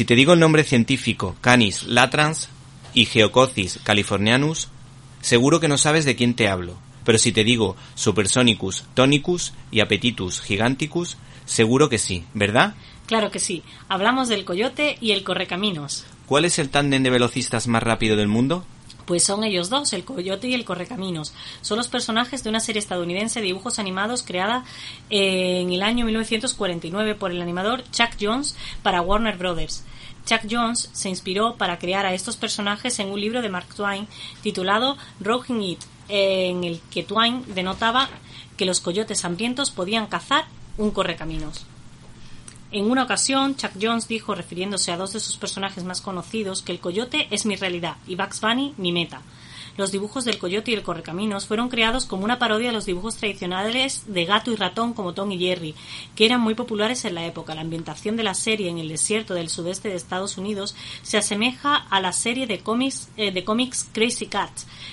Si 0.00 0.06
te 0.06 0.14
digo 0.14 0.32
el 0.32 0.40
nombre 0.40 0.64
científico 0.64 1.36
Canis 1.42 1.82
latrans 1.82 2.48
y 2.94 3.04
Geococis 3.04 3.80
californianus, 3.82 4.70
seguro 5.20 5.60
que 5.60 5.68
no 5.68 5.76
sabes 5.76 6.06
de 6.06 6.16
quién 6.16 6.32
te 6.32 6.48
hablo. 6.48 6.78
Pero 7.04 7.18
si 7.18 7.32
te 7.32 7.44
digo 7.44 7.76
Supersonicus 7.96 8.86
tonicus 8.94 9.52
y 9.70 9.80
Appetitus 9.80 10.40
giganticus, 10.40 11.18
seguro 11.44 11.90
que 11.90 11.98
sí, 11.98 12.24
¿verdad? 12.32 12.76
Claro 13.04 13.30
que 13.30 13.40
sí. 13.40 13.62
Hablamos 13.90 14.28
del 14.28 14.46
coyote 14.46 14.96
y 15.02 15.10
el 15.10 15.22
correcaminos. 15.22 16.06
¿Cuál 16.24 16.46
es 16.46 16.58
el 16.58 16.70
tándem 16.70 17.02
de 17.02 17.10
velocistas 17.10 17.66
más 17.66 17.82
rápido 17.82 18.16
del 18.16 18.28
mundo? 18.28 18.64
Pues 19.10 19.24
son 19.24 19.42
ellos 19.42 19.70
dos, 19.70 19.92
el 19.92 20.04
coyote 20.04 20.46
y 20.46 20.54
el 20.54 20.64
correcaminos. 20.64 21.32
Son 21.62 21.76
los 21.76 21.88
personajes 21.88 22.44
de 22.44 22.48
una 22.48 22.60
serie 22.60 22.78
estadounidense 22.78 23.40
de 23.40 23.46
dibujos 23.46 23.80
animados 23.80 24.22
creada 24.22 24.64
en 25.08 25.72
el 25.72 25.82
año 25.82 26.04
1949 26.04 27.16
por 27.16 27.32
el 27.32 27.42
animador 27.42 27.82
Chuck 27.90 28.10
Jones 28.20 28.54
para 28.84 29.02
Warner 29.02 29.36
Brothers. 29.36 29.82
Chuck 30.26 30.42
Jones 30.48 30.90
se 30.92 31.08
inspiró 31.08 31.56
para 31.56 31.80
crear 31.80 32.06
a 32.06 32.14
estos 32.14 32.36
personajes 32.36 33.00
en 33.00 33.10
un 33.10 33.20
libro 33.20 33.42
de 33.42 33.48
Mark 33.48 33.74
Twain 33.74 34.06
titulado 34.44 34.96
Rocking 35.18 35.60
It, 35.60 35.80
en 36.08 36.62
el 36.62 36.80
que 36.88 37.02
Twain 37.02 37.42
denotaba 37.52 38.08
que 38.56 38.64
los 38.64 38.78
coyotes 38.78 39.24
hambrientos 39.24 39.72
podían 39.72 40.06
cazar 40.06 40.44
un 40.78 40.92
correcaminos. 40.92 41.66
En 42.72 42.88
una 42.88 43.02
ocasión, 43.02 43.56
Chuck 43.56 43.72
Jones 43.80 44.06
dijo, 44.06 44.34
refiriéndose 44.34 44.92
a 44.92 44.96
dos 44.96 45.12
de 45.12 45.18
sus 45.18 45.36
personajes 45.36 45.82
más 45.82 46.00
conocidos, 46.00 46.62
que 46.62 46.70
el 46.70 46.78
coyote 46.78 47.26
es 47.32 47.44
mi 47.44 47.56
realidad 47.56 47.96
y 48.06 48.14
Bugs 48.14 48.40
Bunny 48.40 48.74
mi 48.76 48.92
meta. 48.92 49.22
Los 49.76 49.90
dibujos 49.90 50.24
del 50.24 50.38
coyote 50.38 50.70
y 50.70 50.74
el 50.74 50.82
correcaminos 50.82 51.46
fueron 51.46 51.68
creados 51.68 52.04
como 52.04 52.24
una 52.24 52.38
parodia 52.38 52.68
de 52.68 52.74
los 52.74 52.86
dibujos 52.86 53.16
tradicionales 53.16 54.04
de 54.06 54.24
gato 54.24 54.52
y 54.52 54.56
ratón 54.56 54.92
como 54.92 55.14
Tom 55.14 55.32
y 55.32 55.38
Jerry, 55.38 55.74
que 56.14 56.26
eran 56.26 56.40
muy 56.40 56.54
populares 56.54 57.04
en 57.04 57.16
la 57.16 57.26
época. 57.26 57.54
La 57.56 57.62
ambientación 57.62 58.16
de 58.16 58.22
la 58.22 58.34
serie 58.34 58.68
en 58.68 58.78
el 58.78 58.88
desierto 58.88 59.34
del 59.34 59.48
sudeste 59.48 59.88
de 59.88 59.96
Estados 59.96 60.38
Unidos 60.38 60.76
se 61.02 61.18
asemeja 61.18 61.74
a 61.74 62.00
la 62.00 62.12
serie 62.12 62.46
de 62.46 62.60
cómics, 62.60 63.08
eh, 63.16 63.44
Crazy 63.92 64.26
Cat 64.26 64.52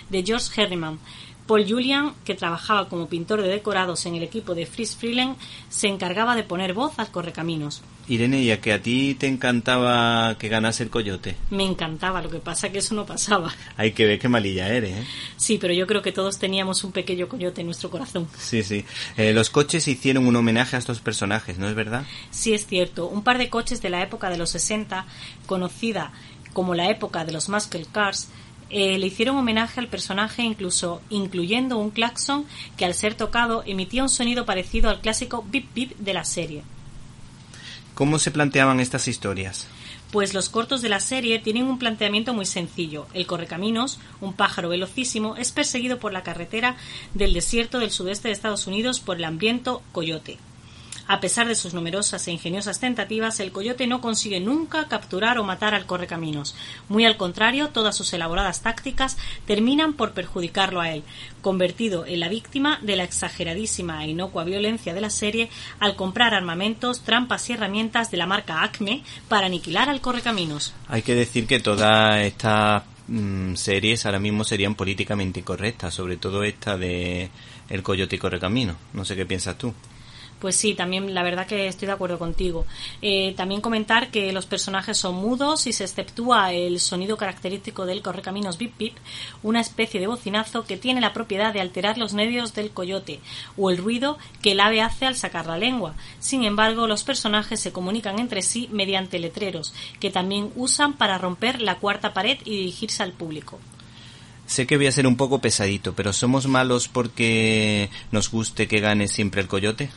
de 0.10 0.24
George 0.24 0.50
Herriman. 0.60 1.00
Paul 1.48 1.66
Julian, 1.68 2.14
que 2.26 2.36
trabajaba 2.36 2.90
como 2.90 3.08
pintor 3.08 3.42
de 3.42 3.48
decorados 3.48 4.06
en 4.06 4.16
el 4.16 4.24
equipo 4.24 4.54
de 4.54 4.66
Fritz 4.66 4.96
Freeland, 4.96 5.38
se 5.70 5.88
encargaba 5.88 6.36
de 6.36 6.44
poner 6.44 6.74
voz 6.74 7.00
al 7.00 7.10
correcaminos. 7.10 7.82
Irene, 8.10 8.42
¿y 8.42 8.52
a 8.52 8.62
que 8.62 8.72
a 8.72 8.82
ti 8.82 9.16
te 9.16 9.28
encantaba 9.28 10.38
que 10.38 10.48
ganase 10.48 10.84
el 10.84 10.90
coyote? 10.90 11.36
Me 11.50 11.66
encantaba, 11.66 12.22
lo 12.22 12.30
que 12.30 12.40
pasa 12.40 12.72
que 12.72 12.78
eso 12.78 12.96
no 12.96 13.06
pasaba. 13.06 13.54
Hay 13.78 13.92
que 13.92 14.06
ver 14.06 14.20
qué 14.20 14.30
malilla 14.30 14.70
eres, 14.70 14.98
¿eh? 14.98 15.04
Sí, 15.36 15.58
pero 15.60 15.74
yo 15.74 15.88
creo 15.88 16.02
que 16.02 16.14
todos 16.14 16.38
teníamos 16.38 16.84
un 16.84 16.92
pequeño 16.92 17.28
coyote 17.28 17.62
en 17.62 17.68
nuestro 17.68 17.90
corazón. 17.90 18.28
Sí, 18.38 18.64
sí. 18.64 18.86
Eh, 19.18 19.34
los 19.34 19.50
coches 19.50 19.88
hicieron 19.88 20.26
un 20.26 20.36
homenaje 20.36 20.78
a 20.78 20.80
estos 20.80 21.02
personajes, 21.02 21.58
¿no 21.58 21.68
es 21.68 21.76
verdad? 21.76 22.06
Sí, 22.32 22.54
es 22.54 22.66
cierto. 22.66 23.08
Un 23.08 23.24
par 23.24 23.38
de 23.38 23.50
coches 23.50 23.82
de 23.82 23.90
la 23.90 24.02
época 24.02 24.30
de 24.30 24.38
los 24.38 24.52
60, 24.52 25.06
conocida 25.46 26.14
como 26.54 26.74
la 26.74 26.90
época 26.90 27.24
de 27.24 27.34
los 27.34 27.50
muscle 27.50 27.86
cars, 27.92 28.30
eh, 28.70 28.98
le 28.98 29.08
hicieron 29.08 29.38
homenaje 29.38 29.80
al 29.80 29.88
personaje 29.88 30.44
incluso 30.44 31.02
incluyendo 31.10 31.78
un 31.78 31.90
claxon 31.90 32.46
que 32.76 32.86
al 32.86 32.94
ser 32.94 33.16
tocado 33.16 33.64
emitía 33.66 34.04
un 34.04 34.10
sonido 34.10 34.46
parecido 34.46 34.90
al 34.90 35.02
clásico 35.02 35.46
bip 35.50 35.74
bip 35.74 35.98
de 35.98 36.14
la 36.14 36.26
serie. 36.26 36.64
¿Cómo 37.94 38.20
se 38.20 38.32
planteaban 38.32 38.80
estas 38.80 39.08
historias? 39.08 39.68
Pues 40.12 40.34
los 40.34 40.50
cortos 40.50 40.82
de 40.82 40.90
la 40.90 41.00
serie 41.00 41.40
tienen 41.40 41.66
un 41.66 41.80
planteamiento 41.80 42.34
muy 42.34 42.46
sencillo. 42.46 43.08
El 43.14 43.26
correcaminos, 43.26 44.00
un 44.22 44.34
pájaro 44.34 44.70
velocísimo, 44.70 45.36
es 45.36 45.52
perseguido 45.52 46.00
por 46.00 46.14
la 46.14 46.24
carretera 46.24 46.78
del 47.14 47.34
desierto 47.34 47.80
del 47.80 47.92
sudeste 47.92 48.28
de 48.28 48.34
Estados 48.34 48.68
Unidos 48.68 49.00
por 49.00 49.18
el 49.18 49.26
hambriento 49.26 49.82
coyote. 49.92 50.38
A 51.08 51.22
pesar 51.22 51.48
de 51.48 51.56
sus 51.56 51.74
numerosas 51.74 52.28
e 52.28 52.32
ingeniosas 52.32 52.80
tentativas, 52.80 53.40
el 53.40 53.54
coyote 53.54 53.88
no 53.88 54.02
consigue 54.02 54.42
nunca 54.42 54.88
capturar 54.90 55.38
o 55.40 55.44
matar 55.44 55.74
al 55.74 55.86
correcaminos. 55.86 56.56
Muy 56.90 57.06
al 57.06 57.16
contrario, 57.16 57.70
todas 57.70 57.96
sus 57.96 58.12
elaboradas 58.14 58.62
tácticas 58.62 59.18
terminan 59.46 59.94
por 59.94 60.12
perjudicarlo 60.12 60.82
a 60.82 60.92
él, 60.92 61.04
convertido 61.42 62.06
en 62.06 62.20
la 62.20 62.28
víctima 62.28 62.80
de 62.82 62.98
la 62.98 63.04
exageradísima 63.04 64.04
e 64.04 64.10
inocua 64.10 64.44
violencia 64.44 64.94
de 64.94 65.02
la 65.02 65.10
serie 65.10 65.50
al 65.80 65.96
comprar 65.96 66.34
armamentos, 66.34 67.02
trampas 67.02 67.50
y 67.50 67.54
herramientas 67.54 68.12
de 68.12 68.18
la 68.18 68.28
marca 68.28 68.64
Acme 68.64 69.04
para 69.30 69.48
aniquilar 69.48 69.90
al 69.90 70.02
correcaminos. 70.02 70.74
Hay 70.90 71.04
que 71.04 71.16
decir 71.16 71.48
que 71.48 71.60
todas 71.60 72.18
estas 72.18 72.84
mm, 73.08 73.56
series 73.56 74.06
ahora 74.06 74.20
mismo 74.20 74.44
serían 74.44 74.76
políticamente 74.76 75.40
incorrectas, 75.40 75.94
sobre 75.94 76.18
todo 76.18 76.44
esta 76.44 76.78
de 76.78 77.30
El 77.70 77.82
Coyote 77.82 78.18
y 78.18 78.20
Correcamino. 78.20 78.76
No 78.92 79.06
sé 79.06 79.16
qué 79.16 79.26
piensas 79.26 79.58
tú. 79.58 79.74
Pues 80.40 80.56
sí, 80.56 80.76
también 80.76 81.14
la 81.14 81.24
verdad 81.24 81.48
que 81.48 81.68
estoy 81.68 81.88
de 81.88 81.94
acuerdo 81.94 82.20
contigo. 82.20 82.66
Eh, 83.02 83.34
también 83.36 83.62
comentar 83.62 84.12
que 84.12 84.32
los 84.32 84.46
personajes 84.46 84.98
son 84.98 85.16
mudos 85.16 85.66
y 85.66 85.74
se 85.74 85.84
exceptúa 85.84 86.54
el 86.54 86.80
sonido 86.80 87.18
característico 87.18 87.86
del 87.86 88.04
correcaminos 88.04 88.58
bip 88.58 88.78
bip, 88.78 88.96
una 89.42 89.62
especie 89.62 90.00
de 90.00 90.08
bocinazo 90.08 90.66
que 90.66 90.78
tiene 90.78 91.02
la 91.02 91.14
propiedad 91.14 91.54
de 91.54 91.62
alterar 91.62 91.98
los 91.98 92.14
nervios 92.14 92.54
del 92.54 92.72
coyote 92.72 93.20
o 93.58 93.72
el 93.72 93.78
ruido 93.78 94.18
que 94.42 94.52
el 94.52 94.60
ave 94.60 94.82
hace 94.82 95.08
al 95.08 95.16
sacar 95.16 95.48
la 95.48 95.58
lengua. 95.58 95.96
Sin 96.20 96.44
embargo, 96.44 96.88
los 96.88 97.04
personajes 97.04 97.60
se 97.60 97.72
comunican 97.72 98.20
entre 98.20 98.44
sí 98.44 98.70
mediante 98.72 99.20
letreros, 99.20 99.74
que 100.00 100.12
también 100.12 100.52
usan 100.56 100.94
para 100.94 101.18
romper 101.18 101.62
la 101.62 101.80
cuarta 101.80 102.14
pared 102.14 102.38
y 102.46 102.58
dirigirse 102.58 103.02
al 103.02 103.14
público. 103.14 103.60
Sé 104.48 104.66
que 104.66 104.78
voy 104.78 104.88
a 104.88 104.92
ser 104.94 105.06
un 105.08 105.18
poco 105.18 105.40
pesadito, 105.40 105.94
pero 105.94 106.14
¿somos 106.14 106.48
malos 106.48 106.88
porque 106.88 107.90
nos 108.12 108.32
guste 108.32 108.68
que 108.68 108.80
gane 108.80 109.10
siempre 109.10 109.42
el 109.42 109.48
coyote? 109.48 109.90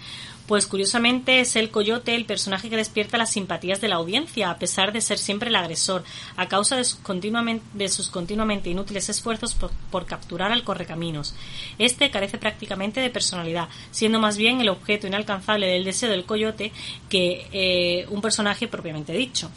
Pues 0.49 0.67
curiosamente 0.67 1.39
es 1.39 1.55
el 1.55 1.71
coyote 1.71 2.17
el 2.17 2.25
personaje 2.25 2.69
que 2.69 2.77
despierta 2.77 3.17
las 3.17 3.31
simpatías 3.31 3.81
de 3.81 3.87
la 3.87 3.95
audiencia, 3.95 4.51
a 4.51 4.59
pesar 4.59 4.93
de 4.93 5.01
ser 5.01 5.19
siempre 5.19 5.51
el 5.51 5.55
agresor, 5.55 6.03
a 6.37 6.49
causa 6.49 6.75
de 6.75 6.83
sus 6.83 6.99
continuamente, 6.99 7.65
de 7.75 7.89
sus 7.89 8.09
continuamente 8.09 8.69
inútiles 8.69 9.09
esfuerzos 9.09 9.55
por, 9.55 10.07
capturar 10.07 10.51
al 10.51 10.65
correcaminos. 10.65 11.37
Este 11.79 12.11
carece 12.11 12.37
prácticamente 12.37 13.01
de 13.01 13.11
personalidad, 13.11 13.69
siendo 13.93 14.19
más 14.19 14.37
bien 14.37 14.61
el 14.61 14.71
objeto 14.71 15.07
inalcanzable 15.07 15.69
del 15.69 15.85
deseo 15.85 16.11
del 16.11 16.25
coyote 16.25 16.73
que 17.09 17.47
eh, 17.53 18.07
un 18.11 18.21
personaje 18.21 18.67
propiamente 18.67 19.13
dicho. 19.13 19.49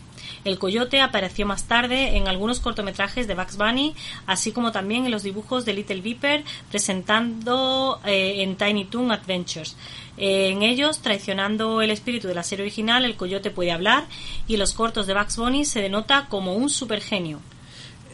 El 0.44 0.60
coyote 0.60 1.02
apareció 1.02 1.46
más 1.46 1.66
tarde 1.66 2.18
en 2.18 2.28
algunos 2.28 2.60
cortometrajes 2.60 3.28
de 3.28 3.36
Bugs 3.36 3.58
Bunny, 3.58 3.96
así 4.28 4.52
como 4.52 4.72
también 4.72 5.06
en 5.06 5.12
los 5.12 5.24
dibujos 5.24 5.66
de 5.66 5.74
Little 5.74 6.02
Viper, 6.02 6.44
presentando 6.70 8.00
eh, 8.06 8.42
en 8.44 8.56
Tiny 8.56 8.86
Toon 8.86 9.12
Adventures. 9.12 9.76
En 10.18 10.62
ellos, 10.62 11.00
traicionando 11.00 11.82
el 11.82 11.90
espíritu 11.90 12.28
de 12.28 12.36
la 12.36 12.44
serie 12.44 12.64
original, 12.64 13.04
el 13.06 13.16
coyote 13.16 13.50
puede 13.50 13.72
hablar 13.72 14.06
y 14.48 14.54
en 14.54 14.60
los 14.60 14.74
cortos 14.74 15.08
de 15.08 15.14
Bugs 15.14 15.38
Bunny 15.38 15.66
se 15.66 15.82
denota 15.82 16.28
como 16.30 16.56
un 16.56 16.70
supergenio. 16.70 17.40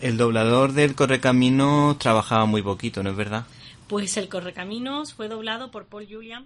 El 0.02 0.16
doblador 0.16 0.72
del 0.72 0.96
Correcaminos 0.96 2.00
trabajaba 2.00 2.46
muy 2.46 2.62
poquito, 2.62 3.04
¿no 3.04 3.10
es 3.10 3.18
verdad? 3.18 3.46
Pues 3.88 4.16
el 4.16 4.30
Correcaminos 4.30 5.14
fue 5.14 5.28
doblado 5.28 5.72
por 5.72 5.86
Paul 5.86 6.08
Julian. 6.10 6.46